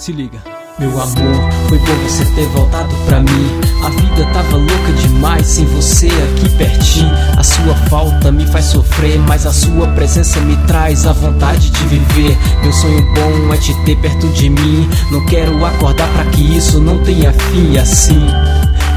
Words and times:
Se 0.00 0.12
liga. 0.12 0.42
Meu 0.78 0.88
amor, 0.98 1.52
foi 1.68 1.78
bom 1.78 1.94
você 2.08 2.24
ter 2.34 2.46
voltado 2.54 2.88
pra 3.04 3.20
mim. 3.20 3.60
A 3.84 3.90
vida 3.90 4.24
tava 4.32 4.56
louca 4.56 4.92
demais 4.94 5.46
sem 5.46 5.66
você 5.66 6.06
aqui 6.06 6.48
pertinho. 6.56 7.12
A 7.36 7.42
sua 7.42 7.74
falta 7.90 8.32
me 8.32 8.46
faz 8.46 8.64
sofrer, 8.64 9.18
mas 9.18 9.44
a 9.44 9.52
sua 9.52 9.88
presença 9.88 10.40
me 10.40 10.56
traz 10.66 11.04
a 11.04 11.12
vontade 11.12 11.68
de 11.68 11.84
viver. 11.84 12.38
Meu 12.62 12.72
sonho 12.72 13.02
bom 13.12 13.52
é 13.52 13.58
te 13.58 13.74
ter 13.84 13.96
perto 13.98 14.26
de 14.28 14.48
mim. 14.48 14.88
Não 15.10 15.22
quero 15.26 15.62
acordar 15.66 16.08
para 16.14 16.24
que 16.30 16.56
isso 16.56 16.80
não 16.80 16.96
tenha 17.04 17.30
fim 17.34 17.76
assim 17.76 18.26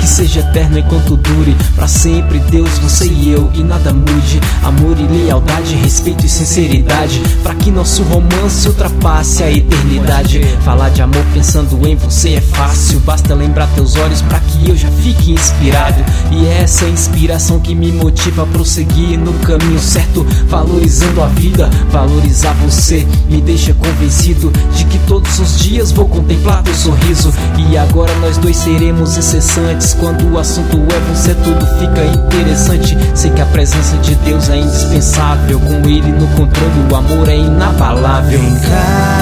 que 0.04 0.10
seja 0.10 0.42
eterno 0.42 0.78
enquanto 0.78 1.16
dure 1.16 1.56
para 1.78 1.88
sempre 1.88 2.38
Deus, 2.40 2.78
você 2.80 3.06
e 3.06 3.32
eu 3.32 3.50
e 3.54 3.64
nada 3.64 3.94
mude. 3.94 4.42
Amor 4.62 4.98
e 5.00 5.08
lealdade, 5.08 5.76
respeito 5.76 6.26
e 6.26 6.30
sinceridade 6.30 7.22
para 7.42 7.56
que 7.56 7.72
nosso 7.72 8.04
romance 8.04 8.68
ultrapasse 8.68 9.44
a 9.44 9.50
eternidade. 9.50 10.42
Falar 10.66 10.90
de 10.90 11.02
amor 11.02 11.24
pensando 11.34 11.88
em 11.88 11.96
você 11.96 12.34
é 12.34 12.42
fácil 12.42 13.00
basta 13.00 13.34
lembrar 13.34 13.68
teus 13.76 13.96
olhos 13.96 14.22
para 14.24 14.42
que 14.42 14.70
eu 14.70 14.76
já 14.76 14.90
fique 14.92 15.32
inspirado. 15.32 16.04
E 16.32 16.48
é 16.48 16.64
essa 16.64 16.86
inspiração 16.86 17.62
que 17.62 17.74
me 17.74 17.94
motiva 17.94 18.44
a 18.44 18.48
prosseguir 18.48 19.18
no 19.18 19.32
caminho 19.46 19.80
certo 19.80 20.26
valorizando 20.50 21.24
a 21.24 21.28
vida 21.28 21.70
valorizar 21.90 22.54
você. 22.56 23.08
Me 23.30 23.40
deixa 23.40 23.74
convencido 23.74 24.52
de 24.76 24.84
que 24.84 25.00
todos 25.08 25.40
os 25.40 25.60
dias 25.60 25.94
vou 25.94 26.10
contemplar 26.10 26.62
teu 26.62 26.76
sorriso. 26.76 27.34
E 27.70 27.78
agora 27.78 28.14
nós 28.16 28.38
dois 28.38 28.58
seremos 28.58 29.16
incessantes 29.16 29.93
quando 29.94 30.32
o 30.32 30.40
assunto 30.40 30.78
é 30.78 31.00
você, 31.14 31.34
tudo 31.36 31.66
fica 31.80 32.04
interessante. 32.06 32.98
Sei 33.14 33.32
que 33.32 33.42
a 33.42 33.46
presença 33.48 33.98
de 33.98 34.16
Deus 34.16 34.50
é 34.50 34.58
indispensável. 34.58 35.60
Com 35.60 35.88
Ele 35.88 36.12
no 36.12 36.28
controle, 36.30 36.92
o 36.92 36.96
amor 36.96 37.30
é 37.30 37.38
inabalável. 37.38 38.40
Vem 38.40 38.60
cá, 38.60 39.13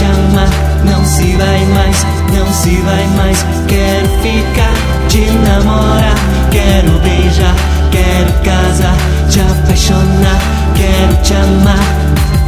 te 0.00 0.04
amar. 0.04 0.48
Não 0.84 1.04
se 1.04 1.36
vai 1.36 1.64
mais, 1.66 2.06
não 2.32 2.50
se 2.52 2.76
vai 2.80 3.06
mais. 3.16 3.44
Quero 3.68 4.08
ficar, 4.22 4.72
te 5.08 5.30
namorar. 5.30 6.14
Quero 6.50 6.98
beijar, 7.00 7.54
quero 7.90 8.32
casar, 8.42 8.96
te 9.28 9.40
apaixonar. 9.40 10.40
Quero 10.74 11.16
te 11.22 11.34
amar. 11.34 12.39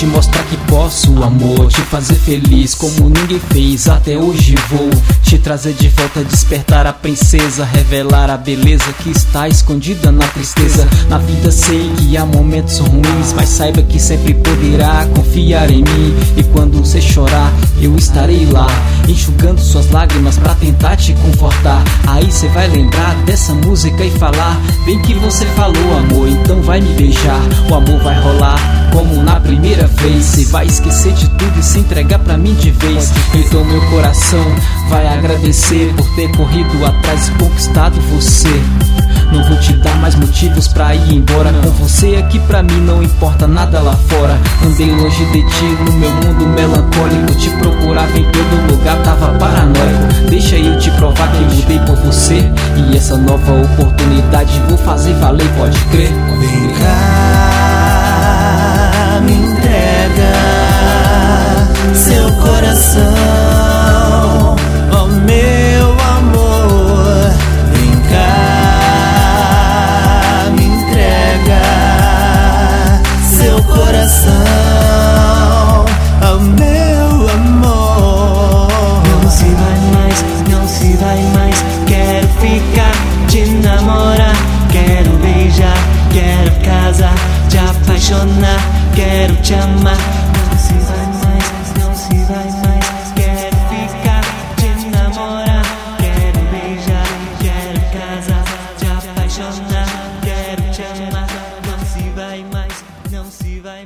Te 0.00 0.06
mostrar 0.06 0.42
que 0.44 0.56
posso, 0.66 1.22
amor, 1.22 1.68
te 1.68 1.82
fazer 1.82 2.14
feliz 2.14 2.74
como 2.74 3.10
ninguém 3.10 3.38
fez. 3.52 3.86
Até 3.86 4.16
hoje 4.16 4.54
vou 4.70 4.88
te 5.22 5.36
trazer 5.36 5.74
de 5.74 5.90
volta, 5.90 6.24
despertar 6.24 6.86
a 6.86 6.92
princesa, 6.94 7.66
revelar 7.66 8.30
a 8.30 8.38
beleza 8.38 8.90
que 9.02 9.10
está 9.10 9.46
escondida 9.46 10.10
na 10.10 10.26
tristeza. 10.28 10.88
Na 11.10 11.18
vida 11.18 11.52
sei 11.52 11.92
que 11.98 12.16
há 12.16 12.24
momentos 12.24 12.78
ruins, 12.78 13.34
mas 13.36 13.50
saiba 13.50 13.82
que 13.82 14.00
sempre 14.00 14.32
poderá 14.32 15.06
confiar 15.14 15.70
em 15.70 15.82
mim. 15.82 16.16
E 16.34 16.44
quando 16.44 16.78
você 16.78 16.98
chorar, 16.98 17.52
eu 17.78 17.94
estarei 17.94 18.46
lá, 18.46 18.68
enxugando 19.06 19.60
suas 19.60 19.90
lágrimas 19.90 20.38
pra 20.38 20.54
tentar 20.54 20.96
te 20.96 21.12
confortar. 21.12 21.84
Aí 22.06 22.24
você 22.24 22.48
vai 22.48 22.68
lembrar 22.68 23.14
dessa 23.26 23.52
música 23.52 24.02
e 24.02 24.10
falar: 24.12 24.58
Bem 24.86 24.98
que 25.02 25.12
você 25.12 25.44
falou, 25.44 25.98
amor, 25.98 26.26
então 26.26 26.62
vai 26.62 26.80
me 26.80 26.94
beijar. 26.94 27.40
O 27.70 27.74
amor 27.74 28.00
vai 28.02 28.18
rolar 28.22 28.80
como 28.92 29.09
vai 30.50 30.66
esquecer 30.66 31.12
de 31.12 31.28
tudo 31.30 31.58
e 31.58 31.62
se 31.62 31.78
entregar 31.78 32.18
pra 32.18 32.36
mim 32.36 32.54
de 32.54 32.70
vez. 32.72 33.12
Então 33.34 33.64
meu 33.64 33.80
coração 33.88 34.44
vai 34.88 35.06
agradecer 35.06 35.92
por 35.96 36.08
ter 36.16 36.30
corrido 36.36 36.84
atrás 36.84 37.28
e 37.28 37.32
conquistado 37.32 38.00
você. 38.12 38.60
Não 39.32 39.44
vou 39.44 39.56
te 39.60 39.72
dar 39.74 39.94
mais 39.96 40.16
motivos 40.16 40.66
pra 40.66 40.94
ir 40.94 41.14
embora. 41.14 41.52
Com 41.52 41.70
você 41.70 42.16
aqui 42.16 42.38
pra 42.40 42.64
mim 42.64 42.80
não 42.80 43.00
importa 43.02 43.46
nada 43.46 43.80
lá 43.80 43.94
fora. 43.94 44.36
Andei 44.64 44.90
longe 44.90 45.24
de 45.26 45.42
ti 45.42 45.64
no 45.84 45.92
meu 45.92 46.10
mundo 46.10 46.46
melancólico. 46.48 47.34
Te 47.38 47.50
procurava 47.50 48.18
em 48.18 48.24
todo 48.24 48.72
lugar, 48.72 49.00
tava 49.02 49.28
paranoico. 49.38 50.28
Deixa 50.28 50.56
eu 50.56 50.76
te 50.78 50.90
provar 50.92 51.30
que 51.30 51.44
mudei 51.44 51.78
por 51.80 51.96
você. 51.96 52.44
E 52.76 52.96
essa 52.96 53.16
nova 53.16 53.52
oportunidade 53.52 54.60
vou 54.68 54.78
fazer 54.78 55.14
valer, 55.14 55.48
pode 55.56 55.78
crer. 55.86 56.10
Vem 56.40 56.68
cá, 56.78 57.39
coração, 74.00 75.84
oh 76.22 76.40
meu 76.40 77.28
amor. 77.28 78.68
Não 79.22 79.30
se 79.30 79.44
vai 79.44 79.78
mais, 79.92 80.24
não 80.48 80.66
se 80.66 80.96
vai 80.96 81.22
mais. 81.34 81.62
Quero 81.86 82.26
ficar, 82.40 82.92
te 83.28 83.44
namorar. 83.62 84.34
Quero 84.72 85.10
beijar, 85.18 85.76
quero 86.12 86.50
casar, 86.64 87.14
te 87.50 87.58
apaixonar. 87.58 88.60
Quero 88.94 89.36
te 89.36 89.54
amar. 89.54 89.98
Não 90.48 90.58
se 90.58 90.72
vai 90.72 91.06
mais, 91.22 91.74
não 91.78 91.94
se 91.94 92.14
vai 92.24 92.50
mais. 92.64 92.79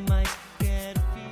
might 0.08 0.28
get 0.58 0.96
a 0.98 1.23